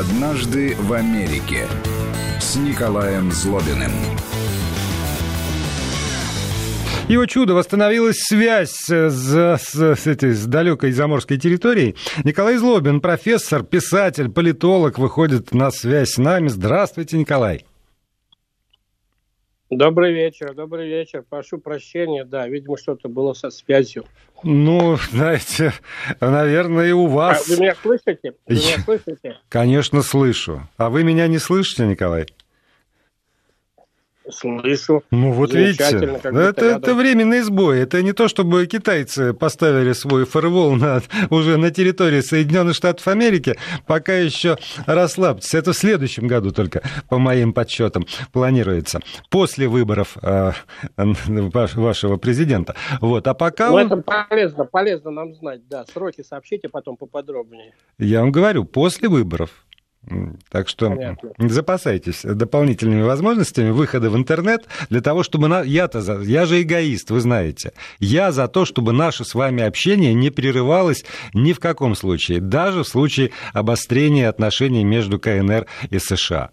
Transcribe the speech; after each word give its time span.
«Однажды 0.00 0.74
в 0.76 0.94
Америке» 0.94 1.66
с 2.40 2.56
Николаем 2.56 3.30
Злобиным. 3.30 3.92
Его 7.06 7.26
чудо 7.26 7.52
восстановилась 7.52 8.16
связь 8.18 8.70
с, 8.70 8.88
с, 8.88 9.58
с, 9.62 10.06
этой, 10.06 10.32
с 10.32 10.46
далекой 10.46 10.92
заморской 10.92 11.36
территорией. 11.36 11.96
Николай 12.24 12.56
Злобин, 12.56 13.02
профессор, 13.02 13.62
писатель, 13.62 14.30
политолог, 14.30 14.98
выходит 14.98 15.52
на 15.52 15.70
связь 15.70 16.12
с 16.12 16.16
нами. 16.16 16.48
Здравствуйте, 16.48 17.18
Николай. 17.18 17.66
Добрый 19.70 20.12
вечер, 20.12 20.52
добрый 20.52 20.88
вечер. 20.88 21.22
Прошу 21.30 21.58
прощения, 21.58 22.24
да, 22.24 22.48
видимо, 22.48 22.76
что-то 22.76 23.08
было 23.08 23.34
со 23.34 23.50
связью. 23.50 24.04
Ну, 24.42 24.96
знаете, 25.12 25.72
наверное, 26.20 26.88
и 26.88 26.92
у 26.92 27.06
вас. 27.06 27.48
А, 27.48 27.52
вы 27.52 27.60
меня 27.60 27.76
слышите? 27.80 28.34
Вы 28.48 28.54
меня 28.56 28.78
слышите? 28.84 29.38
Конечно, 29.48 30.02
слышу. 30.02 30.66
А 30.76 30.90
вы 30.90 31.04
меня 31.04 31.28
не 31.28 31.38
слышите, 31.38 31.86
Николай? 31.86 32.26
Слышу. 34.32 35.02
Ну 35.10 35.32
вот 35.32 35.52
видите, 35.52 36.18
это, 36.22 36.64
это 36.64 36.94
временный 36.94 37.40
сбой. 37.40 37.80
Это 37.80 38.02
не 38.02 38.12
то, 38.12 38.28
чтобы 38.28 38.66
китайцы 38.66 39.32
поставили 39.32 39.92
свой 39.92 40.24
фаервол 40.24 40.72
на, 40.76 41.02
уже 41.30 41.56
на 41.56 41.70
территории 41.70 42.20
Соединенных 42.20 42.74
Штатов 42.74 43.06
Америки. 43.08 43.56
Пока 43.86 44.14
еще 44.14 44.56
расслабьтесь. 44.86 45.54
Это 45.54 45.72
в 45.72 45.76
следующем 45.76 46.26
году 46.26 46.52
только, 46.52 46.82
по 47.08 47.18
моим 47.18 47.52
подсчетам, 47.52 48.06
планируется. 48.32 49.00
После 49.30 49.68
выборов 49.68 50.16
э, 50.22 50.52
вашего 50.96 52.16
президента. 52.16 52.74
Вот, 53.00 53.26
а 53.26 53.34
пока... 53.34 53.70
Ну, 53.70 53.78
это 53.78 53.96
полезно, 53.96 54.64
полезно 54.64 55.10
нам 55.10 55.34
знать, 55.34 55.66
да. 55.68 55.84
Сроки 55.92 56.22
сообщите 56.22 56.68
потом 56.68 56.96
поподробнее. 56.96 57.74
Я 57.98 58.20
вам 58.20 58.32
говорю, 58.32 58.64
после 58.64 59.08
выборов. 59.08 59.50
Так 60.48 60.68
что 60.68 60.88
Понятно. 60.88 61.30
запасайтесь 61.38 62.22
дополнительными 62.22 63.02
возможностями 63.02 63.70
выхода 63.70 64.08
в 64.08 64.16
интернет 64.16 64.66
для 64.88 65.02
того, 65.02 65.22
чтобы... 65.22 65.48
На... 65.48 65.60
Я-то 65.60 66.00
за... 66.00 66.20
Я 66.20 66.46
же 66.46 66.62
эгоист, 66.62 67.10
вы 67.10 67.20
знаете. 67.20 67.72
Я 67.98 68.32
за 68.32 68.48
то, 68.48 68.64
чтобы 68.64 68.92
наше 68.92 69.24
с 69.24 69.34
вами 69.34 69.62
общение 69.62 70.14
не 70.14 70.30
прерывалось 70.30 71.04
ни 71.34 71.52
в 71.52 71.60
каком 71.60 71.94
случае, 71.94 72.40
даже 72.40 72.82
в 72.82 72.88
случае 72.88 73.30
обострения 73.52 74.28
отношений 74.28 74.84
между 74.84 75.20
КНР 75.20 75.66
и 75.90 75.98
США. 75.98 76.50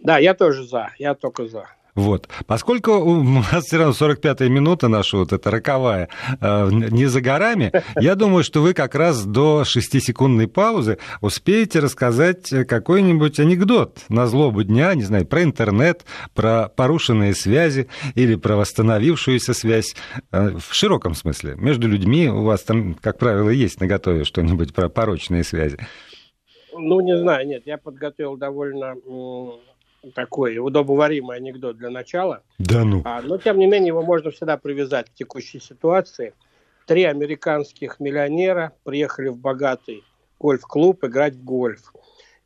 Да, 0.00 0.18
я 0.18 0.34
тоже 0.34 0.66
за, 0.66 0.90
я 0.98 1.14
только 1.14 1.46
за. 1.46 1.66
Вот. 1.98 2.28
Поскольку 2.46 2.92
у 2.92 3.24
нас 3.24 3.64
все 3.64 3.78
равно 3.78 3.92
45-я 3.92 4.48
минута 4.48 4.86
наша, 4.86 5.16
вот 5.16 5.32
эта 5.32 5.50
роковая, 5.50 6.08
э, 6.40 6.68
не 6.70 7.06
за 7.06 7.20
горами, 7.20 7.72
я 7.96 8.14
думаю, 8.14 8.44
что 8.44 8.62
вы 8.62 8.72
как 8.72 8.94
раз 8.94 9.24
до 9.24 9.62
6-секундной 9.62 10.46
паузы 10.46 10.98
успеете 11.20 11.80
рассказать 11.80 12.50
какой-нибудь 12.68 13.40
анекдот 13.40 13.98
на 14.08 14.28
злобу 14.28 14.62
дня, 14.62 14.94
не 14.94 15.02
знаю, 15.02 15.26
про 15.26 15.42
интернет, 15.42 16.04
про 16.34 16.68
порушенные 16.68 17.34
связи 17.34 17.88
или 18.14 18.36
про 18.36 18.54
восстановившуюся 18.54 19.52
связь 19.52 19.96
э, 20.30 20.50
в 20.56 20.72
широком 20.72 21.16
смысле. 21.16 21.56
Между 21.56 21.88
людьми 21.88 22.28
у 22.28 22.44
вас 22.44 22.62
там, 22.62 22.94
как 22.94 23.18
правило, 23.18 23.50
есть 23.50 23.80
на 23.80 23.88
готове 23.88 24.22
что-нибудь 24.22 24.72
про 24.72 24.88
порочные 24.88 25.42
связи. 25.42 25.78
Ну, 26.72 27.00
не 27.00 27.18
знаю, 27.18 27.44
нет, 27.48 27.64
я 27.66 27.76
подготовил 27.76 28.36
довольно 28.36 28.94
такой 30.14 30.58
удобоваримый 30.58 31.36
анекдот 31.36 31.76
для 31.76 31.90
начала. 31.90 32.42
Да 32.58 32.84
ну. 32.84 33.02
А, 33.04 33.20
но, 33.22 33.38
тем 33.38 33.58
не 33.58 33.66
менее, 33.66 33.88
его 33.88 34.02
можно 34.02 34.30
всегда 34.30 34.56
привязать 34.56 35.10
к 35.10 35.14
текущей 35.14 35.60
ситуации. 35.60 36.34
Три 36.86 37.04
американских 37.04 38.00
миллионера 38.00 38.72
приехали 38.84 39.28
в 39.28 39.36
богатый 39.36 40.04
гольф-клуб 40.38 41.04
играть 41.04 41.34
в 41.34 41.44
гольф. 41.44 41.92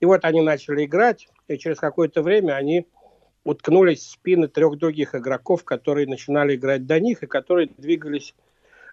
И 0.01 0.05
вот 0.05 0.25
они 0.25 0.41
начали 0.41 0.85
играть, 0.85 1.29
и 1.47 1.59
через 1.59 1.79
какое-то 1.79 2.23
время 2.23 2.55
они 2.55 2.87
уткнулись 3.45 4.01
в 4.01 4.11
спины 4.11 4.49
трех 4.49 4.79
других 4.79 5.15
игроков, 5.15 5.65
которые 5.65 6.07
начинали 6.07 6.57
играть 6.57 6.87
до 6.87 6.99
них 7.01 7.23
и 7.23 7.27
которые 7.27 7.69
двигались 7.77 8.35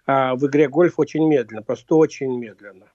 а, 0.06 0.34
в 0.34 0.46
игре 0.46 0.68
гольф 0.68 0.98
очень 0.98 1.26
медленно, 1.26 1.62
просто 1.62 1.94
очень 1.94 2.36
медленно. 2.38 2.86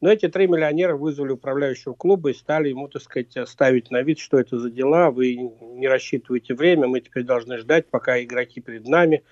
Но 0.00 0.12
эти 0.12 0.28
три 0.28 0.46
миллионера 0.46 0.96
вызвали 0.96 1.32
управляющего 1.32 1.92
клуба 1.92 2.30
и 2.30 2.34
стали 2.34 2.68
ему, 2.68 2.88
так 2.88 3.02
сказать, 3.02 3.36
ставить 3.48 3.90
на 3.90 4.02
вид, 4.02 4.20
что 4.20 4.38
это 4.38 4.58
за 4.58 4.70
дела, 4.70 5.10
вы 5.10 5.34
не 5.34 5.88
рассчитываете 5.88 6.54
время, 6.54 6.86
мы 6.86 7.00
теперь 7.00 7.24
должны 7.24 7.58
ждать, 7.58 7.86
пока 7.86 8.22
игроки 8.22 8.60
перед 8.60 8.86
нами 8.86 9.24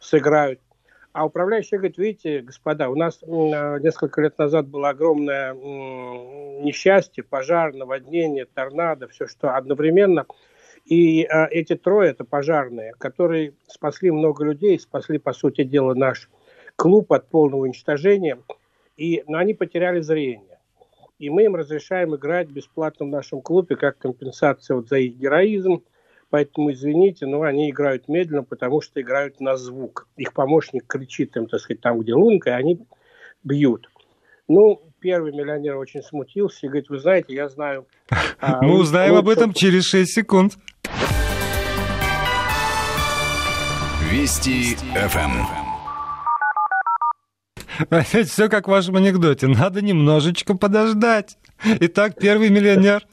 сыграют. 0.00 0.60
А 1.12 1.26
управляющий 1.26 1.76
говорит, 1.76 1.98
видите, 1.98 2.40
господа, 2.40 2.88
у 2.88 2.96
нас 2.96 3.20
несколько 3.22 4.20
лет 4.20 4.36
назад 4.38 4.66
было 4.66 4.90
огромное 4.90 5.54
несчастье, 5.54 7.22
пожар, 7.22 7.72
наводнение, 7.74 8.46
торнадо, 8.46 9.08
все 9.08 9.26
что 9.26 9.56
одновременно. 9.56 10.26
И 10.84 11.24
а, 11.24 11.46
эти 11.50 11.76
трое, 11.76 12.10
это 12.10 12.24
пожарные, 12.24 12.94
которые 12.98 13.54
спасли 13.68 14.10
много 14.10 14.44
людей, 14.44 14.78
спасли, 14.78 15.18
по 15.18 15.32
сути 15.32 15.62
дела, 15.62 15.94
наш 15.94 16.28
клуб 16.74 17.12
от 17.12 17.28
полного 17.28 17.62
уничтожения– 17.62 18.38
и, 18.96 19.22
но 19.26 19.38
они 19.38 19.54
потеряли 19.54 20.00
зрение. 20.00 20.58
И 21.18 21.28
мы 21.28 21.44
им 21.44 21.54
разрешаем 21.54 22.16
играть 22.16 22.48
бесплатно 22.48 23.04
в 23.06 23.10
нашем 23.10 23.42
клубе 23.42 23.76
как 23.76 23.98
компенсация 23.98 24.76
вот 24.76 24.88
за 24.88 24.96
их 24.96 25.16
героизм. 25.16 25.82
Поэтому, 26.30 26.72
извините, 26.72 27.26
но 27.26 27.42
они 27.42 27.70
играют 27.70 28.08
медленно, 28.08 28.44
потому 28.44 28.80
что 28.80 29.00
играют 29.00 29.40
на 29.40 29.56
звук. 29.56 30.06
Их 30.16 30.32
помощник 30.32 30.86
кричит 30.86 31.36
им, 31.36 31.46
так 31.46 31.60
сказать, 31.60 31.80
там, 31.80 31.98
где 31.98 32.14
лунка, 32.14 32.50
и 32.50 32.52
они 32.52 32.86
бьют. 33.42 33.90
Ну, 34.48 34.80
первый 35.00 35.32
миллионер 35.32 35.76
очень 35.76 36.02
смутился 36.02 36.66
и 36.66 36.68
говорит, 36.68 36.88
вы 36.88 36.98
знаете, 36.98 37.34
я 37.34 37.48
знаю... 37.48 37.86
А, 38.42 38.62
Мы 38.62 38.78
узнаем 38.78 39.16
об 39.16 39.28
этом 39.28 39.52
через 39.52 39.84
6 39.84 40.10
секунд. 40.10 40.54
Вести 44.10 44.76
ФМ. 44.94 45.59
Опять 47.90 48.28
все 48.28 48.48
как 48.48 48.66
в 48.66 48.70
вашем 48.70 48.96
анекдоте. 48.96 49.46
Надо 49.46 49.80
немножечко 49.80 50.56
подождать. 50.56 51.38
Итак, 51.64 52.14
первый 52.20 52.50
миллионер. 52.50 53.06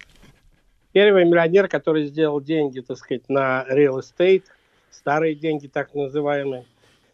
Первый 0.91 1.25
миллионер, 1.25 1.67
который 1.67 2.05
сделал 2.05 2.41
деньги, 2.41 2.81
так 2.81 2.97
сказать, 2.97 3.29
на 3.29 3.65
real 3.69 4.01
estate, 4.01 4.43
старые 4.89 5.35
деньги 5.35 5.67
так 5.67 5.93
называемые, 5.93 6.65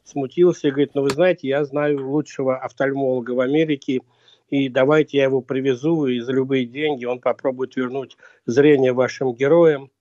смутился 0.03 0.68
и 0.68 0.72
говорит, 0.72 0.91
ну 0.96 1.02
вы 1.02 1.09
знаете, 1.09 1.47
я 1.47 1.64
знаю 1.66 2.08
лучшего 2.08 2.58
офтальмолога 2.58 3.31
в 3.31 3.40
Америке, 3.40 4.02
и 4.50 4.70
давайте 4.70 5.18
я 5.18 5.25
его 5.25 5.41
привезу, 5.41 6.08
и 6.08 6.20
за 6.22 6.31
любые 6.31 6.66
деньги 6.66 7.06
он 7.06 7.20
попробует 7.20 7.75
вернуть 7.75 8.18
зрение 8.46 8.94
вашим 8.94 9.34
героям. 9.34 9.91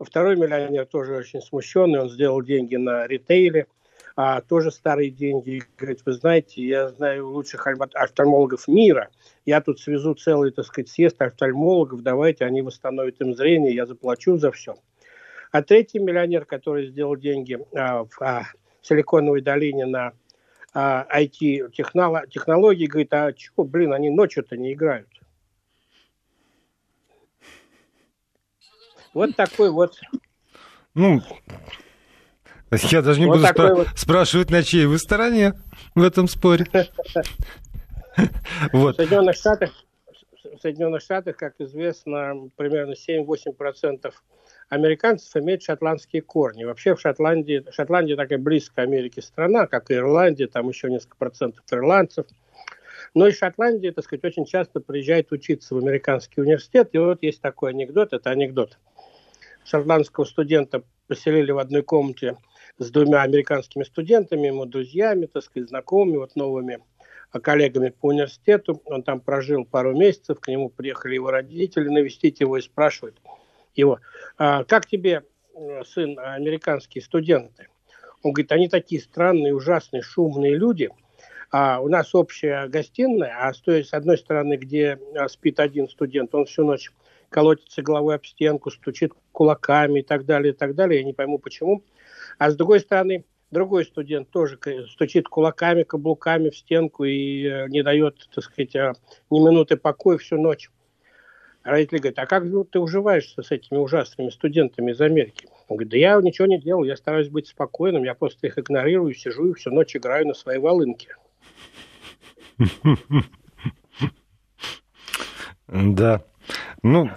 Второй 0.00 0.36
миллионер 0.36 0.86
тоже 0.86 1.14
очень 1.14 1.40
смущенный, 1.40 2.00
он 2.00 2.10
сделал 2.10 2.42
деньги 2.42 2.76
на 2.76 3.06
ритейле– 3.06 3.66
а, 4.16 4.40
тоже 4.40 4.70
старые 4.70 5.10
деньги. 5.10 5.62
Говорит, 5.78 6.00
вы 6.04 6.12
знаете, 6.12 6.62
я 6.62 6.88
знаю 6.88 7.28
лучших 7.28 7.66
офтальмологов 7.66 8.68
мира. 8.68 9.08
Я 9.46 9.60
тут 9.60 9.80
свезу 9.80 10.14
целый, 10.14 10.50
так 10.50 10.66
сказать, 10.66 10.88
съезд 10.88 11.20
офтальмологов. 11.22 12.02
Давайте, 12.02 12.44
они 12.44 12.62
восстановят 12.62 13.20
им 13.20 13.34
зрение, 13.34 13.74
я 13.74 13.86
заплачу 13.86 14.36
за 14.36 14.52
все. 14.52 14.76
А 15.52 15.62
третий 15.62 15.98
миллионер, 15.98 16.44
который 16.44 16.88
сделал 16.88 17.16
деньги 17.16 17.58
а, 17.74 18.04
в 18.04 18.22
а, 18.22 18.44
Силиконовой 18.82 19.42
долине 19.42 19.86
на 19.86 20.12
а, 20.72 21.06
IT-технологии, 21.12 22.86
говорит, 22.86 23.12
а 23.12 23.32
чего, 23.32 23.64
блин, 23.64 23.92
они 23.92 24.10
ночью-то 24.10 24.56
не 24.56 24.72
играют. 24.72 25.08
Вот 29.12 29.34
такой 29.34 29.70
вот 29.70 29.98
ну, 30.94 31.22
я 32.70 33.02
даже 33.02 33.20
не 33.20 33.26
вот 33.26 33.38
буду 33.38 33.46
спра- 33.46 33.74
вот... 33.74 33.88
спрашивать, 33.96 34.50
на 34.50 34.62
чьей 34.62 34.86
вы 34.86 34.98
стороне 34.98 35.54
в 35.94 36.02
этом 36.02 36.28
споре. 36.28 36.66
В 38.72 38.92
Соединенных 38.94 39.36
Штатах, 39.36 39.70
в 40.42 40.60
Соединенных 40.60 41.00
Штатах, 41.00 41.36
как 41.36 41.54
известно, 41.58 42.50
примерно 42.56 42.94
7-8% 42.94 44.12
американцев 44.68 45.36
имеют 45.36 45.62
шотландские 45.62 46.22
корни. 46.22 46.64
Вообще 46.64 46.94
в 46.94 47.00
Шотландии, 47.00 47.64
Шотландия 47.70 48.16
такая 48.16 48.38
близкая 48.38 48.86
Америке 48.86 49.22
страна, 49.22 49.66
как 49.66 49.90
и 49.90 49.94
Ирландия, 49.94 50.48
там 50.48 50.68
еще 50.68 50.90
несколько 50.90 51.16
процентов 51.16 51.64
ирландцев. 51.70 52.26
Но 53.14 53.26
из 53.26 53.36
Шотландии, 53.36 53.90
так 53.90 54.04
сказать, 54.04 54.24
очень 54.24 54.44
часто 54.44 54.80
приезжает 54.80 55.32
учиться 55.32 55.74
в 55.74 55.78
американский 55.78 56.40
университет. 56.40 56.90
И 56.92 56.98
вот 56.98 57.22
есть 57.22 57.40
такой 57.40 57.70
анекдот, 57.70 58.12
это 58.12 58.30
анекдот. 58.30 58.78
Шотландского 59.64 60.24
студента 60.24 60.82
поселили 61.10 61.50
в 61.50 61.58
одной 61.58 61.82
комнате 61.82 62.36
с 62.78 62.88
двумя 62.88 63.22
американскими 63.22 63.82
студентами, 63.82 64.46
ему 64.46 64.64
друзьями, 64.64 65.26
так 65.26 65.42
сказать, 65.42 65.68
знакомыми, 65.68 66.18
вот 66.18 66.36
новыми 66.36 66.78
коллегами 67.42 67.88
по 67.88 68.06
университету. 68.06 68.80
Он 68.84 69.02
там 69.02 69.20
прожил 69.20 69.64
пару 69.64 69.92
месяцев, 69.92 70.38
к 70.38 70.46
нему 70.46 70.68
приехали 70.68 71.16
его 71.16 71.32
родители 71.32 71.88
навестить 71.88 72.38
его 72.38 72.58
и 72.58 72.60
спрашивают 72.60 73.20
его, 73.74 73.98
а, 74.38 74.62
как 74.62 74.86
тебе, 74.86 75.24
э, 75.56 75.82
сын, 75.84 76.16
американские 76.16 77.02
студенты? 77.02 77.66
Он 78.22 78.32
говорит, 78.32 78.52
они 78.52 78.68
такие 78.68 79.00
странные, 79.00 79.52
ужасные, 79.52 80.02
шумные 80.02 80.54
люди. 80.54 80.90
А 81.50 81.80
у 81.80 81.88
нас 81.88 82.14
общая 82.14 82.68
гостиная, 82.68 83.48
а 83.48 83.52
стоя 83.52 83.82
с 83.82 83.92
одной 83.94 84.16
стороны, 84.16 84.54
где 84.54 85.00
а, 85.16 85.28
спит 85.28 85.58
один 85.58 85.88
студент, 85.88 86.32
он 86.36 86.44
всю 86.44 86.64
ночь 86.64 86.92
колотится 87.30 87.82
головой 87.82 88.16
об 88.16 88.26
стенку, 88.26 88.70
стучит 88.70 89.12
кулаками 89.32 90.00
и 90.00 90.02
так 90.02 90.26
далее, 90.26 90.52
и 90.52 90.56
так 90.56 90.74
далее. 90.74 91.00
Я 91.00 91.06
не 91.06 91.12
пойму, 91.12 91.38
почему. 91.38 91.82
А 92.38 92.50
с 92.50 92.56
другой 92.56 92.80
стороны, 92.80 93.24
другой 93.50 93.84
студент 93.84 94.28
тоже 94.30 94.58
стучит 94.90 95.28
кулаками, 95.28 95.84
каблуками 95.84 96.50
в 96.50 96.56
стенку 96.56 97.04
и 97.04 97.46
э, 97.46 97.68
не 97.68 97.82
дает, 97.82 98.28
так 98.34 98.44
сказать, 98.44 98.76
а, 98.76 98.92
ни 99.30 99.38
минуты 99.38 99.76
покоя 99.76 100.18
всю 100.18 100.40
ночь. 100.40 100.70
Родители 101.62 101.98
говорят, 101.98 102.18
а 102.18 102.26
как 102.26 102.44
ты 102.70 102.78
уживаешься 102.78 103.42
с 103.42 103.50
этими 103.50 103.78
ужасными 103.78 104.30
студентами 104.30 104.92
из 104.92 105.00
Америки? 105.00 105.46
Он 105.68 105.76
говорит, 105.76 105.90
да 105.90 105.98
я 105.98 106.20
ничего 106.20 106.46
не 106.46 106.58
делал, 106.58 106.84
я 106.84 106.96
стараюсь 106.96 107.28
быть 107.28 107.48
спокойным, 107.48 108.02
я 108.02 108.14
просто 108.14 108.46
их 108.46 108.58
игнорирую, 108.58 109.14
сижу 109.14 109.50
и 109.50 109.54
всю 109.54 109.70
ночь 109.70 109.94
играю 109.94 110.26
на 110.26 110.34
своей 110.34 110.58
волынке. 110.58 111.16
Да. 115.72 116.24
Ну, 116.82 117.10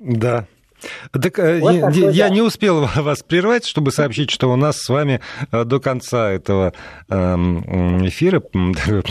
да. 0.00 0.46
Так 1.12 1.38
э, 1.38 1.60
вот 1.60 1.72
я, 1.72 1.80
такой, 1.80 2.14
я 2.14 2.28
да. 2.28 2.34
не 2.34 2.42
успел 2.42 2.88
вас 2.96 3.22
прервать, 3.22 3.66
чтобы 3.66 3.92
сообщить, 3.92 4.30
что 4.30 4.50
у 4.50 4.56
нас 4.56 4.78
с 4.78 4.88
вами 4.88 5.20
э, 5.50 5.64
до 5.64 5.80
конца 5.80 6.30
этого 6.30 6.72
эм, 7.08 8.06
эфира, 8.06 8.40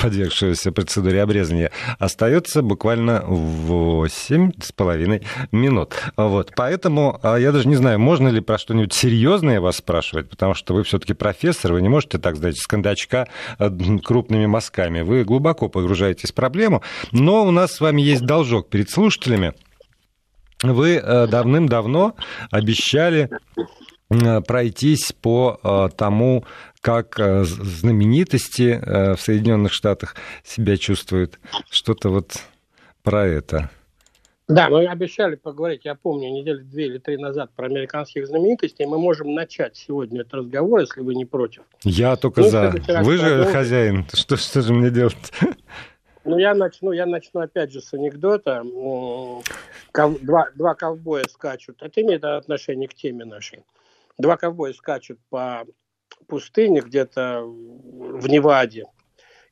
подвергшегося 0.02 0.72
процедуре 0.72 1.22
обрезания, 1.22 1.72
остается 2.00 2.62
буквально 2.62 3.24
8 3.26 4.52
с 4.62 4.72
половиной 4.72 5.24
минут. 5.52 5.94
Вот. 6.18 6.52
Поэтому 6.56 7.20
а, 7.24 7.38
я 7.38 7.52
даже 7.52 7.68
не 7.68 7.76
знаю, 7.76 8.00
можно 8.00 8.28
ли 8.30 8.42
про 8.42 8.58
что-нибудь 8.58 8.94
серьезное 8.94 9.62
вас 9.62 9.78
спрашивать, 9.78 10.30
потому 10.30 10.54
что 10.54 10.74
вы 10.74 10.84
все-таки 10.84 11.14
профессор, 11.14 11.74
вы 11.74 11.82
не 11.82 11.90
можете 11.90 12.18
так, 12.18 12.36
знаете, 12.36 12.60
с 12.60 12.68
кондачка 12.68 13.28
э, 13.60 13.70
крупными 14.04 14.46
мазками. 14.46 15.02
Вы 15.02 15.24
глубоко 15.24 15.70
погружаетесь 15.70 16.32
в 16.32 16.36
проблему, 16.36 16.82
но 17.12 17.46
у 17.46 17.52
нас 17.52 17.74
с 17.74 17.82
вами 17.82 18.02
есть 18.02 18.26
должок 18.26 18.70
перед 18.70 18.90
слушателями. 18.90 19.54
Вы 20.64 20.96
э, 20.96 21.28
давным-давно 21.28 22.16
обещали 22.52 23.30
э, 24.10 24.42
пройтись 24.42 25.12
по 25.12 25.60
э, 25.64 25.90
тому, 25.96 26.46
как 26.82 27.16
знаменитости 27.18 28.82
в 28.84 29.22
Соединенных 29.22 29.72
Штатах 29.72 30.16
себя 30.44 30.78
чувствуют. 30.78 31.40
Что-то 31.70 32.10
вот 32.10 32.40
про 33.04 33.28
это. 33.28 33.70
Да, 34.48 34.70
мы 34.70 34.86
обещали 34.88 35.36
поговорить, 35.36 35.86
я 35.86 35.96
помню, 35.96 36.30
недели 36.30 36.58
две 36.58 36.88
или 36.88 36.98
три 36.98 37.18
назад 37.18 37.52
про 37.56 37.68
американских 37.68 38.28
знаменитостей. 38.28 38.86
Мы 38.86 38.98
можем 38.98 39.34
начать 39.34 39.78
сегодня 39.78 40.22
этот 40.22 40.34
разговор, 40.34 40.82
если 40.82 41.02
вы 41.02 41.16
не 41.16 41.26
против. 41.26 41.62
Я 41.84 42.16
только 42.16 42.42
ну, 42.42 42.50
за. 42.50 42.74
Вы 43.04 43.18
же 43.18 43.46
хозяин. 43.46 44.06
Что, 44.12 44.36
что 44.38 44.62
же 44.62 44.74
мне 44.74 44.90
делать? 44.90 45.16
Ну, 46.24 46.38
я 46.38 46.54
начну, 46.54 46.92
я 46.92 47.06
начну 47.06 47.42
опять 47.42 47.72
же 47.72 47.82
с 47.82 47.94
анекдота. 47.94 48.64
Ков, 49.92 50.22
два, 50.22 50.50
два 50.56 50.76
ковбоя 50.76 51.26
скачут. 51.28 51.82
Это 51.82 52.02
имеет 52.02 52.24
отношение 52.24 52.88
к 52.88 52.94
теме 52.94 53.26
нашей. 53.26 53.66
Два 54.18 54.38
ковбоя 54.38 54.74
скачут 54.74 55.20
по 55.30 55.66
пустыне 56.28 56.82
где-то 56.82 57.42
в 57.44 58.28
Неваде. 58.28 58.86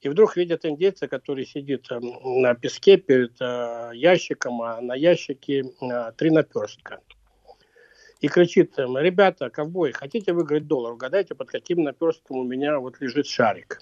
И 0.01 0.09
вдруг 0.09 0.37
видят 0.37 0.63
индейца, 0.63 1.07
который 1.07 1.45
сидит 1.45 1.87
на 1.89 2.53
песке 2.53 2.95
перед 2.95 3.33
э, 3.41 3.91
ящиком, 3.95 4.61
а 4.61 4.79
на 4.79 4.95
ящике 4.95 5.63
э, 5.81 6.11
три 6.15 6.29
наперстка. 6.29 7.01
И 8.21 8.29
кричит 8.29 8.77
им, 8.79 8.97
ребята, 8.97 9.49
ковбои, 9.49 9.91
хотите 9.91 10.31
выиграть 10.31 10.67
доллар? 10.67 10.93
Угадайте, 10.93 11.35
под 11.35 11.49
каким 11.49 11.83
наперстком 11.83 12.37
у 12.37 12.43
меня 12.43 12.79
вот 12.79 13.01
лежит 13.01 13.27
шарик. 13.27 13.81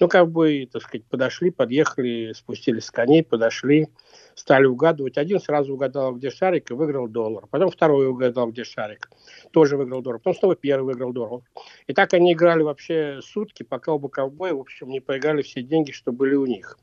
Ну, 0.00 0.08
как 0.08 0.30
бы, 0.30 0.68
так 0.72 0.82
сказать, 0.82 1.06
подошли, 1.06 1.50
подъехали, 1.50 2.32
спустились 2.32 2.86
с 2.86 2.90
коней, 2.90 3.22
подошли, 3.22 3.88
стали 4.34 4.66
угадывать. 4.66 5.16
Один 5.18 5.38
сразу 5.38 5.74
угадал, 5.74 6.16
где 6.16 6.30
шарик, 6.30 6.70
и 6.70 6.74
выиграл 6.74 7.06
доллар. 7.06 7.46
Потом 7.48 7.70
второй 7.70 8.08
угадал, 8.08 8.50
где 8.50 8.64
шарик, 8.64 9.08
тоже 9.52 9.76
выиграл 9.76 10.02
доллар. 10.02 10.18
Потом 10.18 10.34
снова 10.34 10.56
первый 10.56 10.86
выиграл 10.86 11.12
доллар. 11.12 11.42
И 11.86 11.94
так 11.94 12.12
они 12.12 12.32
играли 12.32 12.62
вообще 12.62 13.20
сутки, 13.22 13.62
пока 13.62 13.92
оба 13.92 14.08
ковбоя, 14.08 14.54
в 14.54 14.60
общем, 14.60 14.88
не 14.88 14.98
проиграли 14.98 15.42
все 15.42 15.62
деньги, 15.62 15.92
что 15.92 16.10
были 16.10 16.34
у 16.34 16.46
них. 16.46 16.76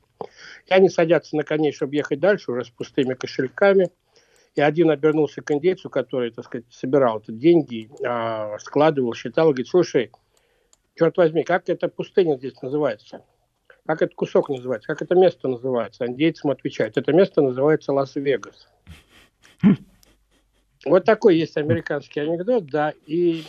И 0.66 0.72
они 0.72 0.88
садятся 0.88 1.36
на 1.36 1.42
коней, 1.42 1.72
чтобы 1.72 1.96
ехать 1.96 2.18
дальше, 2.20 2.50
уже 2.50 2.64
с 2.64 2.70
пустыми 2.70 3.12
кошельками. 3.12 3.90
И 4.54 4.60
один 4.60 4.90
обернулся 4.90 5.42
к 5.42 5.50
индейцу, 5.50 5.90
который, 5.90 6.30
так 6.30 6.46
сказать, 6.46 6.66
собирал 6.70 7.20
эти 7.20 7.30
деньги, 7.30 7.90
а, 8.04 8.58
складывал, 8.58 9.14
считал, 9.14 9.46
говорит, 9.46 9.68
слушай, 9.68 10.10
черт 10.94 11.16
возьми, 11.16 11.44
как 11.44 11.68
эта 11.68 11.88
пустыня 11.88 12.36
здесь 12.36 12.60
называется? 12.62 13.24
Как 13.86 14.02
этот 14.02 14.14
кусок 14.14 14.48
называется? 14.48 14.86
Как 14.86 15.02
это 15.02 15.14
место 15.14 15.48
называется? 15.48 16.06
Индейцам 16.06 16.50
отвечают. 16.50 16.96
Это 16.96 17.12
место 17.12 17.42
называется 17.42 17.92
Лас-Вегас. 17.92 18.68
Вот 20.84 21.04
такой 21.04 21.36
есть 21.36 21.56
американский 21.56 22.20
анекдот, 22.20 22.66
да, 22.66 22.92
и, 23.06 23.44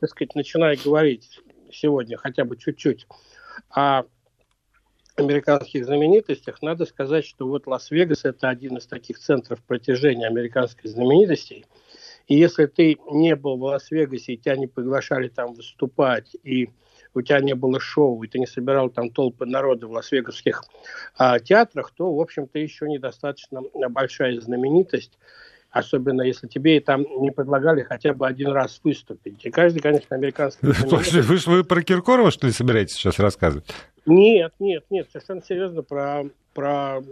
так 0.00 0.10
сказать, 0.10 0.34
начиная 0.34 0.76
говорить 0.76 1.40
сегодня 1.72 2.18
хотя 2.18 2.44
бы 2.44 2.58
чуть-чуть 2.58 3.06
о 3.70 4.02
американских 5.16 5.86
знаменитостях, 5.86 6.60
надо 6.60 6.84
сказать, 6.84 7.24
что 7.24 7.46
вот 7.48 7.66
Лас-Вегас– 7.66 8.24
это 8.26 8.50
один 8.50 8.76
из 8.76 8.86
таких 8.86 9.18
центров 9.18 9.62
протяжения 9.62 10.26
американской 10.26 10.90
знаменитостей– 10.90 11.64
и 12.26 12.36
если 12.36 12.66
ты 12.66 12.96
не 13.10 13.36
был 13.36 13.56
в 13.56 13.62
Лас-Вегасе, 13.62 14.34
и 14.34 14.36
тебя 14.36 14.56
не 14.56 14.66
приглашали 14.66 15.28
там 15.28 15.54
выступать, 15.54 16.36
и 16.42 16.70
у 17.14 17.22
тебя 17.22 17.40
не 17.40 17.54
было 17.54 17.80
шоу, 17.80 18.22
и 18.22 18.28
ты 18.28 18.38
не 18.38 18.46
собирал 18.46 18.90
там 18.90 19.10
толпы 19.10 19.46
народа 19.46 19.86
в 19.86 19.92
лас-вегасских 19.92 20.62
а, 21.16 21.38
театрах, 21.38 21.90
то, 21.96 22.14
в 22.14 22.20
общем, 22.20 22.46
ты 22.46 22.58
еще 22.58 22.86
недостаточно 22.88 23.62
большая 23.88 24.38
знаменитость, 24.40 25.18
особенно 25.70 26.22
если 26.22 26.46
тебе 26.46 26.80
там 26.80 27.06
не 27.20 27.30
предлагали 27.30 27.82
хотя 27.82 28.12
бы 28.12 28.26
один 28.26 28.48
раз 28.48 28.80
выступить. 28.84 29.44
И 29.46 29.50
каждый, 29.50 29.80
конечно, 29.80 30.14
американский... 30.14 30.66
Вы, 30.66 31.36
вы 31.46 31.64
про 31.64 31.82
Киркорова, 31.82 32.30
что 32.30 32.46
ли, 32.46 32.52
собираетесь 32.52 32.94
сейчас 32.94 33.18
рассказывать? 33.18 33.66
Нет, 34.04 34.52
нет, 34.58 34.84
нет, 34.90 35.08
совершенно 35.10 35.42
серьезно 35.42 35.82
про, 35.82 36.24
про 36.54 37.02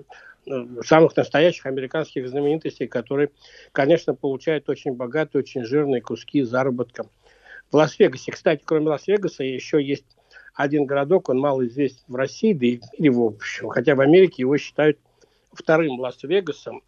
самых 0.83 1.17
настоящих 1.17 1.67
американских 1.67 2.29
знаменитостей, 2.29 2.87
которые, 2.87 3.31
конечно, 3.73 4.15
получают 4.15 4.69
очень 4.69 4.93
богатые, 4.93 5.41
очень 5.41 5.65
жирные 5.65 6.03
куски 6.03 6.43
заработка. 6.43 7.07
В 7.71 7.77
Лас-Вегасе, 7.77 8.33
кстати, 8.33 8.63
кроме 8.65 8.89
Лас-Вегаса, 8.89 9.43
еще 9.43 9.83
есть 9.83 10.05
один 10.55 10.87
городок, 10.87 11.29
он 11.29 11.39
мало 11.39 11.67
известен 11.67 12.05
в 12.09 12.15
России, 12.15 12.53
да 12.53 12.67
и 12.67 13.09
в 13.09 13.17
в 13.17 13.23
общем. 13.23 13.69
Хотя 13.69 13.95
в 13.95 14.01
Америке 14.01 14.37
его 14.39 14.57
считают 14.57 14.99
вторым 15.53 15.99
Лас-Вегасом. 15.99 16.83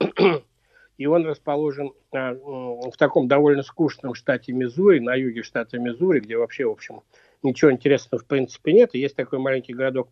И 0.98 1.04
он 1.04 1.26
расположен 1.26 1.92
а, 2.14 2.32
в 2.32 2.96
таком 2.96 3.28
довольно 3.28 3.62
скучном 3.62 4.14
штате 4.14 4.54
Мизури, 4.54 4.98
на 4.98 5.14
юге 5.14 5.42
штата 5.42 5.78
Мизури, 5.78 6.20
где 6.20 6.38
вообще, 6.38 6.64
в 6.64 6.70
общем, 6.70 7.02
ничего 7.42 7.70
интересного 7.70 8.22
в 8.22 8.26
принципе 8.26 8.72
нет. 8.72 8.94
И 8.94 8.98
есть 8.98 9.14
такой 9.14 9.38
маленький 9.38 9.75
городок 9.75 10.08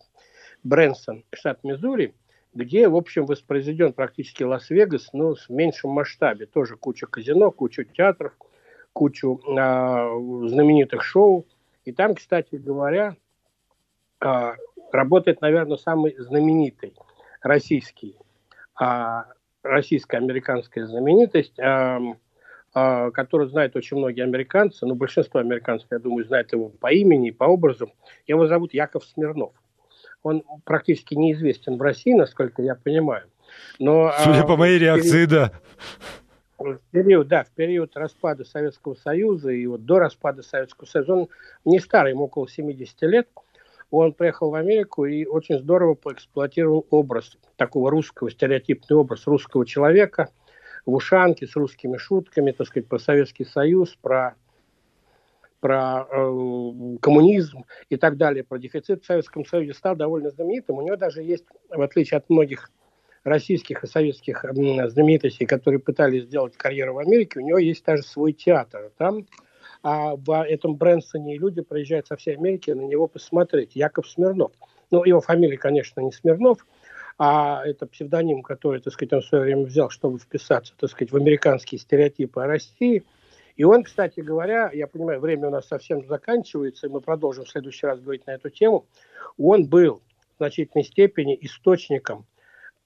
Брэнсон, 0.62 1.24
штат 1.32 1.64
Мизури– 1.64 2.12
где, 2.54 2.88
в 2.88 2.96
общем, 2.96 3.26
воспроизведен 3.26 3.92
практически 3.92 4.44
Лас-Вегас, 4.44 5.12
но 5.12 5.34
в 5.34 5.48
меньшем 5.48 5.90
масштабе. 5.90 6.46
Тоже 6.46 6.76
куча 6.76 7.06
казино, 7.06 7.50
куча 7.50 7.84
театров, 7.84 8.32
кучу 8.92 9.40
э, 9.44 10.48
знаменитых 10.48 11.02
шоу. 11.02 11.46
И 11.84 11.92
там, 11.92 12.14
кстати 12.14 12.54
говоря, 12.56 13.16
э, 14.20 14.52
работает, 14.92 15.40
наверное, 15.40 15.76
самый 15.76 16.14
знаменитый 16.16 16.94
российский, 17.42 18.16
э, 18.80 19.22
российско-американская 19.62 20.86
знаменитость, 20.86 21.58
э, 21.58 21.98
э, 22.76 23.10
которую 23.10 23.48
знают 23.48 23.74
очень 23.74 23.96
многие 23.96 24.22
американцы, 24.22 24.86
но 24.86 24.94
большинство 24.94 25.40
американцев, 25.40 25.88
я 25.90 25.98
думаю, 25.98 26.24
знают 26.24 26.52
его 26.52 26.68
по 26.68 26.92
имени 26.92 27.28
и 27.28 27.32
по 27.32 27.44
образу. 27.44 27.92
Его 28.28 28.46
зовут 28.46 28.74
Яков 28.74 29.04
Смирнов 29.04 29.54
он 30.24 30.42
практически 30.64 31.14
неизвестен 31.14 31.76
в 31.76 31.82
России, 31.82 32.12
насколько 32.12 32.62
я 32.62 32.74
понимаю. 32.74 33.28
Но, 33.78 34.12
Судя 34.24 34.40
а, 34.40 34.46
по 34.46 34.56
моей 34.56 34.78
реакции, 34.78 35.26
период, 35.26 35.30
да. 35.30 35.52
В 36.58 36.78
период, 36.90 37.28
да, 37.28 37.44
в 37.44 37.50
период 37.50 37.96
распада 37.96 38.44
Советского 38.44 38.94
Союза 38.94 39.50
и 39.50 39.66
вот 39.66 39.84
до 39.84 39.98
распада 39.98 40.42
Советского 40.42 40.86
Союза, 40.86 41.12
он 41.12 41.28
не 41.64 41.78
старый, 41.78 42.12
ему 42.12 42.24
около 42.24 42.48
70 42.48 43.02
лет, 43.02 43.28
он 43.90 44.12
приехал 44.12 44.50
в 44.50 44.54
Америку 44.54 45.04
и 45.04 45.26
очень 45.26 45.58
здорово 45.58 45.94
поэксплуатировал 45.94 46.86
образ 46.90 47.36
такого 47.56 47.90
русского, 47.90 48.30
стереотипный 48.30 48.96
образ 48.96 49.26
русского 49.26 49.66
человека 49.66 50.30
в 50.86 50.94
ушанке 50.94 51.46
с 51.46 51.54
русскими 51.54 51.96
шутками, 51.96 52.50
так 52.52 52.66
сказать, 52.66 52.88
про 52.88 52.98
Советский 52.98 53.44
Союз, 53.44 53.96
про 54.00 54.34
про 55.64 56.06
э, 56.10 56.96
коммунизм 57.00 57.64
и 57.88 57.96
так 57.96 58.18
далее, 58.18 58.44
про 58.44 58.58
дефицит 58.58 59.02
в 59.02 59.06
Советском 59.06 59.46
Союзе, 59.46 59.72
стал 59.72 59.96
довольно 59.96 60.28
знаменитым. 60.28 60.76
У 60.76 60.82
него 60.82 60.96
даже 60.96 61.22
есть, 61.22 61.46
в 61.70 61.80
отличие 61.80 62.18
от 62.18 62.28
многих 62.28 62.70
российских 63.22 63.82
и 63.82 63.86
советских 63.86 64.44
знаменитостей, 64.52 65.46
которые 65.46 65.80
пытались 65.80 66.24
сделать 66.24 66.54
карьеру 66.58 66.92
в 66.92 66.98
Америке, 66.98 67.40
у 67.40 67.42
него 67.42 67.56
есть 67.56 67.82
даже 67.82 68.02
свой 68.02 68.34
театр. 68.34 68.92
Там 68.98 69.24
а 69.82 70.16
в 70.16 70.44
этом 70.44 70.76
Брэнсоне 70.76 71.38
люди 71.38 71.62
приезжают 71.62 72.08
со 72.08 72.16
всей 72.16 72.36
Америки 72.36 72.70
на 72.70 72.82
него 72.82 73.06
посмотреть. 73.06 73.74
Яков 73.74 74.06
Смирнов. 74.06 74.52
Ну, 74.90 75.02
его 75.02 75.22
фамилия, 75.22 75.56
конечно, 75.56 76.02
не 76.02 76.12
Смирнов, 76.12 76.66
а 77.16 77.62
это 77.64 77.86
псевдоним, 77.86 78.42
который, 78.42 78.82
так 78.82 78.92
сказать, 78.92 79.14
он 79.14 79.22
в 79.22 79.24
свое 79.24 79.44
время 79.44 79.64
взял, 79.64 79.88
чтобы 79.88 80.18
вписаться, 80.18 80.74
так 80.78 80.90
сказать, 80.90 81.10
в 81.10 81.16
американские 81.16 81.78
стереотипы 81.78 82.42
о 82.42 82.46
России. 82.46 83.02
И 83.56 83.64
он, 83.64 83.84
кстати 83.84 84.20
говоря, 84.20 84.70
я 84.72 84.86
понимаю, 84.86 85.20
время 85.20 85.48
у 85.48 85.50
нас 85.50 85.66
совсем 85.66 86.04
заканчивается, 86.06 86.86
и 86.86 86.90
мы 86.90 87.00
продолжим 87.00 87.44
в 87.44 87.50
следующий 87.50 87.86
раз 87.86 88.00
говорить 88.00 88.26
на 88.26 88.32
эту 88.32 88.50
тему, 88.50 88.86
он 89.38 89.66
был 89.66 90.02
в 90.34 90.38
значительной 90.38 90.84
степени 90.84 91.38
источником 91.40 92.26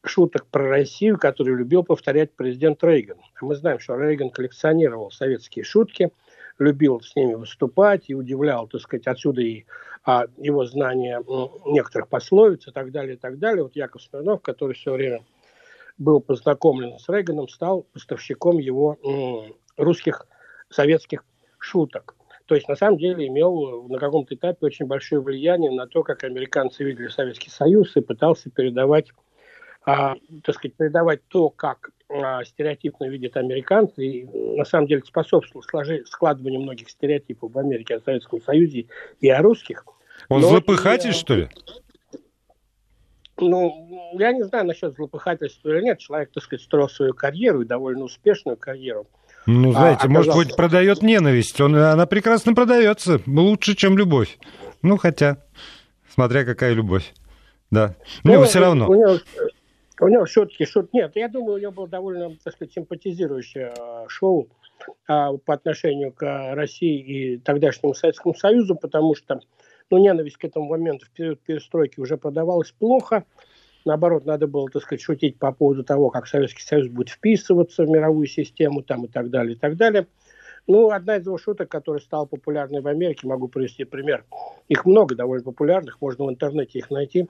шуток 0.04 0.46
про 0.46 0.68
Россию, 0.68 1.18
которые 1.18 1.56
любил 1.56 1.82
повторять 1.82 2.32
президент 2.32 2.82
Рейган. 2.84 3.18
Мы 3.40 3.56
знаем, 3.56 3.78
что 3.78 3.96
Рейган 3.96 4.30
коллекционировал 4.30 5.10
советские 5.10 5.64
шутки, 5.64 6.10
любил 6.58 7.00
с 7.00 7.16
ними 7.16 7.34
выступать 7.34 8.04
и 8.08 8.14
удивлял, 8.14 8.66
так 8.68 8.80
сказать, 8.80 9.06
отсюда 9.06 9.40
и 9.42 9.64
а, 10.04 10.26
его 10.36 10.64
знание 10.66 11.22
некоторых 11.66 12.08
пословиц 12.08 12.66
и 12.68 12.70
так 12.70 12.90
далее, 12.90 13.14
и 13.14 13.18
так 13.18 13.38
далее. 13.38 13.62
Вот 13.62 13.76
Яков 13.76 14.02
Смирнов, 14.02 14.42
который 14.42 14.74
все 14.74 14.92
время 14.92 15.22
был 15.96 16.20
познакомлен 16.20 16.98
с 16.98 17.08
Рейганом, 17.08 17.48
стал 17.48 17.82
поставщиком 17.92 18.58
его 18.58 18.96
м, 19.04 19.54
русских 19.76 20.26
советских 20.70 21.24
шуток. 21.58 22.14
То 22.46 22.54
есть, 22.54 22.68
на 22.68 22.76
самом 22.76 22.98
деле, 22.98 23.26
имел 23.26 23.88
на 23.88 23.98
каком-то 23.98 24.34
этапе 24.34 24.66
очень 24.66 24.86
большое 24.86 25.20
влияние 25.20 25.70
на 25.70 25.86
то, 25.86 26.02
как 26.02 26.24
американцы 26.24 26.82
видели 26.82 27.08
Советский 27.08 27.50
Союз 27.50 27.94
и 27.96 28.00
пытался 28.00 28.50
передавать 28.50 29.12
а, 29.84 30.16
так 30.44 30.54
сказать, 30.54 30.76
передавать 30.76 31.20
то, 31.28 31.48
как 31.48 31.90
а, 32.10 32.44
стереотипно 32.44 33.08
видят 33.08 33.38
американцы, 33.38 34.04
и 34.04 34.56
на 34.56 34.64
самом 34.64 34.86
деле 34.86 35.02
способствовал 35.02 35.62
складыванию 35.62 36.60
многих 36.60 36.90
стереотипов 36.90 37.52
в 37.52 37.58
Америке 37.58 37.96
о 37.96 38.00
Советском 38.00 38.42
Союзе 38.42 38.86
и 39.20 39.30
о 39.30 39.40
русских. 39.40 39.84
Он 40.28 40.42
Но 40.42 40.48
злопыхатель, 40.48 41.10
и, 41.10 41.14
что 41.14 41.34
ли? 41.36 41.48
Ну, 43.38 44.12
я 44.18 44.32
не 44.32 44.42
знаю 44.42 44.66
насчет 44.66 44.94
злопыхательства 44.94 45.70
или 45.70 45.84
нет. 45.84 46.00
Человек, 46.00 46.32
так 46.32 46.42
сказать, 46.42 46.62
строил 46.62 46.88
свою 46.88 47.14
карьеру 47.14 47.62
и 47.62 47.66
довольно 47.66 48.04
успешную 48.04 48.56
карьеру. 48.56 49.06
Ну, 49.50 49.72
знаете, 49.72 50.02
а, 50.04 50.08
может 50.08 50.34
быть, 50.34 50.54
продает 50.54 51.00
ненависть. 51.00 51.58
Он, 51.58 51.74
она 51.74 52.04
прекрасно 52.04 52.52
продается. 52.52 53.22
Лучше, 53.26 53.74
чем 53.74 53.96
любовь. 53.96 54.38
Ну, 54.82 54.98
хотя, 54.98 55.38
смотря 56.10 56.44
какая 56.44 56.74
любовь. 56.74 57.14
Да. 57.70 57.94
Ну, 58.24 58.34
Но 58.34 58.44
все 58.44 58.60
равно. 58.60 58.86
У 58.86 58.94
него, 58.94 59.18
у 60.00 60.08
него 60.08 60.26
шутки, 60.26 60.66
шут 60.66 60.92
нет. 60.92 61.12
Я 61.14 61.28
думаю, 61.28 61.54
у 61.54 61.58
него 61.58 61.72
было 61.72 61.88
довольно, 61.88 62.36
так 62.44 62.52
сказать, 62.52 62.74
симпатизирующее 62.74 63.72
а, 63.78 64.04
шоу 64.08 64.50
а, 65.06 65.32
по 65.38 65.54
отношению 65.54 66.12
к 66.12 66.54
России 66.54 67.00
и 67.00 67.38
тогдашнему 67.38 67.94
Советскому 67.94 68.34
Союзу, 68.34 68.76
потому 68.76 69.14
что 69.14 69.40
ну, 69.88 69.96
ненависть 69.96 70.36
к 70.36 70.44
этому 70.44 70.66
моменту 70.66 71.06
в 71.06 71.10
период 71.10 71.40
перестройки 71.40 72.00
уже 72.00 72.18
продавалась 72.18 72.72
плохо. 72.72 73.24
Наоборот, 73.84 74.26
надо 74.26 74.46
было, 74.46 74.68
так 74.68 74.82
сказать, 74.82 75.02
шутить 75.02 75.38
по 75.38 75.52
поводу 75.52 75.84
того, 75.84 76.10
как 76.10 76.26
Советский 76.26 76.62
Союз 76.62 76.88
будет 76.88 77.10
вписываться 77.10 77.84
в 77.84 77.88
мировую 77.88 78.26
систему 78.26 78.82
там, 78.82 79.04
и 79.04 79.08
так 79.08 79.30
далее, 79.30 79.54
и 79.54 79.58
так 79.58 79.76
далее. 79.76 80.06
Ну, 80.66 80.90
одна 80.90 81.16
из 81.16 81.24
его 81.24 81.38
шуток, 81.38 81.70
которая 81.70 82.02
стала 82.02 82.26
популярной 82.26 82.82
в 82.82 82.86
Америке, 82.88 83.26
могу 83.26 83.48
привести 83.48 83.84
пример. 83.84 84.26
Их 84.68 84.84
много 84.84 85.14
довольно 85.14 85.44
популярных, 85.44 86.00
можно 86.02 86.26
в 86.26 86.30
интернете 86.30 86.78
их 86.78 86.90
найти. 86.90 87.26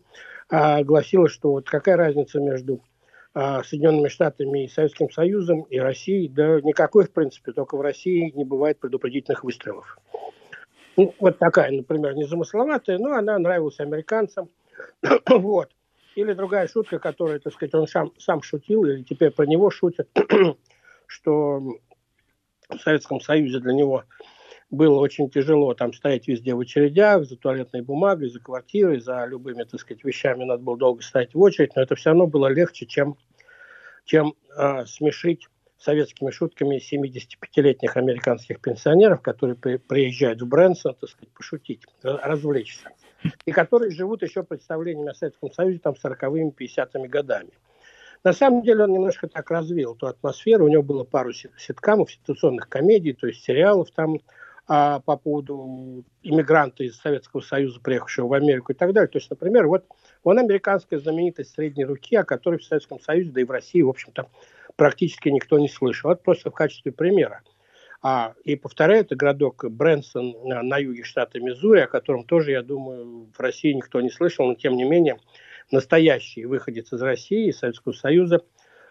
А, 0.51 0.83
гласила, 0.83 1.29
что 1.29 1.53
вот 1.53 1.71
какая 1.71 1.97
разница 1.97 2.41
между 2.41 2.83
а, 3.35 3.63
Соединенными 3.63 4.09
Штатами 4.09 4.65
и 4.65 4.69
Советским 4.69 5.09
Союзом 5.11 5.63
и 5.71 5.79
Россией? 5.79 6.29
Да 6.29 6.61
никакой, 6.61 7.05
в 7.05 7.13
принципе, 7.13 7.53
только 7.53 7.77
в 7.77 7.81
России 7.81 8.33
не 8.35 8.45
бывает 8.45 8.81
предупредительных 8.81 9.45
выстрелов. 9.45 9.99
Ну, 10.97 11.15
вот 11.21 11.39
такая, 11.39 11.71
например, 11.71 12.17
незамысловатая, 12.17 12.99
но 12.99 13.13
она 13.13 13.39
нравилась 13.39 13.79
американцам. 13.79 14.49
вот. 15.29 15.71
Или 16.19 16.33
другая 16.33 16.67
шутка, 16.67 16.99
которая, 16.99 17.39
так 17.39 17.53
сказать, 17.53 17.73
он 17.77 17.87
сам, 17.87 18.13
сам 18.19 18.43
шутил, 18.43 18.85
или 18.85 19.05
теперь 19.05 19.31
про 19.31 19.47
него 19.47 19.71
шутят, 19.71 20.09
что 21.07 21.61
в 22.69 22.79
Советском 22.81 23.21
Союзе 23.21 23.61
для 23.61 23.73
него 23.73 24.03
было 24.69 24.99
очень 24.99 25.31
тяжело 25.31 25.75
там 25.75 25.93
стоять 25.93 26.27
везде 26.27 26.57
в 26.57 26.59
очередях, 26.59 27.25
за 27.25 27.37
туалетной 27.37 27.83
бумагой, 27.83 28.31
за 28.31 28.41
квартирой, 28.41 28.99
за 28.99 29.27
любыми, 29.27 29.63
так 29.63 29.79
сказать, 29.79 30.03
вещами 30.03 30.43
надо 30.43 30.61
было 30.61 30.77
долго 30.77 31.03
стоять 31.03 31.35
в 31.35 31.41
очередь, 31.41 31.77
но 31.77 31.83
это 31.83 31.95
все 31.95 32.11
равно 32.11 32.27
было 32.27 32.49
легче, 32.49 32.87
чем, 32.87 33.17
чем 34.05 34.35
э, 34.57 34.87
смешить 34.87 35.47
советскими 35.79 36.33
шутками 36.33 36.81
75-летних 36.81 37.97
американских 37.97 38.61
пенсионеров, 38.61 39.23
которые 39.23 39.55
при, 39.55 39.77
приезжают 39.77 40.43
в 40.43 40.49
Брэнсон, 40.49 40.97
так 40.97 41.11
сказать, 41.11 41.33
пошутить, 41.33 41.83
развлечься, 42.03 42.91
и 43.47 43.53
которые 43.53 43.91
живут 43.91 44.23
еще 44.23 44.43
представлениями 44.43 45.11
о 45.11 45.15
Советском 45.15 45.53
Союзе 45.53 45.79
там 45.79 45.95
40-ми, 45.95 46.53
50-ми 46.59 47.09
годами. 47.09 47.51
На 48.25 48.33
самом 48.33 48.63
деле 48.63 48.85
он 48.85 48.93
немножко 48.93 49.29
так 49.29 49.51
развил 49.51 49.95
эту 49.95 50.09
атмосферу. 50.09 50.65
У 50.65 50.69
него 50.69 50.83
было 50.83 51.05
пару 51.05 51.33
ситкамов, 51.33 52.11
ситуационных 52.11 52.69
комедий, 52.69 53.13
то 53.13 53.27
есть 53.27 53.45
сериалов 53.45 53.91
там 53.93 54.19
а, 54.67 55.01
по 55.01 55.17
поводу 55.17 56.05
иммигранта 56.23 56.85
из 56.85 56.97
Советского 56.97 57.41
Союза, 57.41 57.81
приехавшего 57.81 58.27
в 58.27 58.33
Америку 58.35 58.73
и 58.73 58.75
так 58.75 58.93
далее. 58.93 59.09
То 59.09 59.19
есть, 59.19 59.31
например, 59.31 59.67
вот 59.67 59.85
он 60.25 60.39
американская 60.39 60.99
знаменитость 60.99 61.55
средней 61.55 61.85
руки, 61.85 62.17
о 62.17 62.25
которой 62.25 62.59
в 62.59 62.65
Советском 62.65 63.01
Союзе, 63.01 63.31
да 63.31 63.41
и 63.41 63.45
в 63.45 63.51
России, 63.51 63.81
в 63.81 63.89
общем-то, 63.89 64.29
практически 64.77 65.29
никто 65.29 65.59
не 65.59 65.69
слышал. 65.69 66.11
Вот 66.11 66.23
просто 66.23 66.51
в 66.51 66.55
качестве 66.55 66.93
примера. 66.93 67.41
А, 68.01 68.35
и 68.45 68.55
повторяю, 68.55 69.01
это 69.01 69.17
городок 69.17 69.65
Брэнсон 69.69 70.37
на, 70.45 70.63
на 70.63 70.79
юге 70.79 71.03
штата 71.03 71.41
Миссури, 71.41 71.81
о 71.81 71.89
котором 71.89 72.25
тоже, 72.25 72.53
я 72.53 72.63
думаю, 72.63 73.29
в 73.37 73.41
России 73.41 73.73
никто 73.73 74.01
не 74.01 74.11
слышал, 74.11 74.47
но 74.47 74.55
тем 74.55 74.77
не 74.77 74.85
менее 74.85 75.19
настоящий 75.73 76.45
выходец 76.45 76.93
из 76.93 77.03
России, 77.03 77.49
из 77.49 77.59
Советского 77.59 77.93
Союза, 77.93 78.43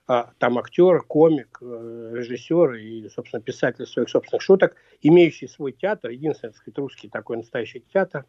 а, 0.08 0.32
там 0.38 0.58
актер, 0.58 1.02
комик, 1.04 1.58
э, 1.62 2.12
режиссер 2.16 2.74
и, 2.76 3.10
собственно, 3.10 3.42
писатель 3.42 3.86
своих 3.86 4.10
собственных 4.10 4.42
шуток, 4.42 4.76
имеющий 5.02 5.48
свой 5.48 5.72
театр, 5.74 6.12
единственный, 6.12 6.52
так 6.52 6.62
сказать, 6.62 6.78
русский 6.78 7.10
такой 7.10 7.38
настоящий 7.38 7.84
театр, 7.92 8.26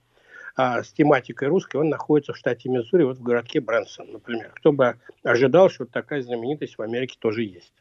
а, 0.56 0.82
с 0.82 0.92
тематикой 0.92 1.48
русской, 1.48 1.76
он 1.76 1.88
находится 1.88 2.32
в 2.32 2.36
штате 2.36 2.68
Миссури, 2.68 3.04
вот 3.04 3.18
в 3.18 3.22
городке 3.22 3.60
Брэнсон, 3.60 4.12
например. 4.12 4.52
Кто 4.56 4.72
бы 4.72 4.98
ожидал, 5.22 5.70
что 5.70 5.84
вот 5.84 5.92
такая 5.92 6.22
знаменитость 6.22 6.78
в 6.78 6.82
Америке 6.82 7.16
тоже 7.20 7.44
есть. 7.44 7.72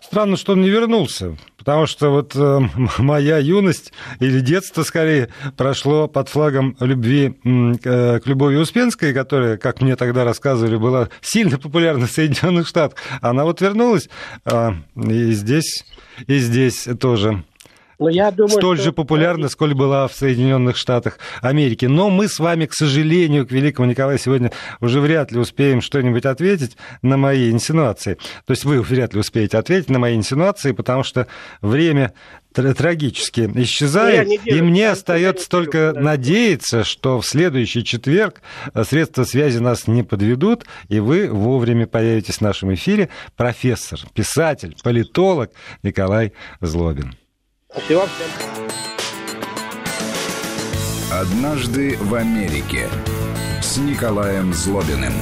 Странно, 0.00 0.36
что 0.36 0.52
он 0.52 0.60
не 0.60 0.68
вернулся, 0.68 1.36
потому 1.56 1.86
что 1.86 2.10
вот 2.10 2.36
э, 2.36 2.60
моя 2.98 3.38
юность 3.38 3.92
или 4.20 4.40
детство, 4.40 4.82
скорее, 4.82 5.28
прошло 5.56 6.08
под 6.08 6.28
флагом 6.28 6.76
любви 6.80 7.38
э, 7.44 8.20
к 8.20 8.26
Любови 8.26 8.56
Успенской, 8.56 9.14
которая, 9.14 9.56
как 9.56 9.80
мне 9.80 9.96
тогда 9.96 10.24
рассказывали, 10.24 10.76
была 10.76 11.08
сильно 11.22 11.58
популярна 11.58 12.06
в 12.06 12.10
Соединенных 12.10 12.68
Штатах. 12.68 12.98
Она 13.20 13.44
вот 13.44 13.60
вернулась, 13.60 14.08
э, 14.44 14.72
и 14.96 15.32
здесь, 15.32 15.84
и 16.26 16.38
здесь 16.38 16.86
тоже 17.00 17.44
но 18.02 18.10
я 18.10 18.30
думаю, 18.30 18.50
столь 18.50 18.76
что... 18.76 18.84
же 18.84 18.92
популярна, 18.92 19.48
сколь 19.48 19.74
была 19.74 20.08
в 20.08 20.14
Соединенных 20.14 20.76
Штатах 20.76 21.18
Америки. 21.40 21.86
Но 21.86 22.10
мы 22.10 22.28
с 22.28 22.38
вами, 22.38 22.66
к 22.66 22.74
сожалению, 22.74 23.46
к 23.46 23.52
великому 23.52 23.88
Николаю 23.88 24.18
сегодня 24.18 24.52
уже 24.80 25.00
вряд 25.00 25.32
ли 25.32 25.38
успеем 25.38 25.80
что-нибудь 25.80 26.24
ответить 26.24 26.76
на 27.02 27.16
мои 27.16 27.50
инсинуации. 27.50 28.14
То 28.46 28.52
есть 28.52 28.64
вы 28.64 28.80
вряд 28.82 29.14
ли 29.14 29.20
успеете 29.20 29.58
ответить 29.58 29.90
на 29.90 29.98
мои 29.98 30.16
инсинуации, 30.16 30.72
потому 30.72 31.04
что 31.04 31.26
время 31.60 32.12
трагически 32.52 33.50
исчезает, 33.54 34.28
и 34.44 34.60
мне 34.60 34.90
остается 34.90 35.48
только 35.48 35.92
надеяться, 35.94 36.84
что 36.84 37.20
в 37.20 37.26
следующий 37.26 37.84
четверг 37.84 38.42
средства 38.84 39.24
связи 39.24 39.58
нас 39.58 39.86
не 39.86 40.02
подведут, 40.02 40.66
и 40.88 41.00
вы 41.00 41.28
вовремя 41.28 41.86
появитесь 41.86 42.36
в 42.36 42.40
нашем 42.42 42.74
эфире. 42.74 43.08
Профессор, 43.36 44.00
писатель, 44.14 44.76
политолог 44.82 45.50
Николай 45.82 46.32
Злобин. 46.60 47.16
Спасибо 47.72 48.06
всем. 48.06 48.28
Однажды 51.10 51.96
в 51.98 52.14
Америке 52.14 52.88
с 53.62 53.78
Николаем 53.78 54.52
Злобиным. 54.52 55.12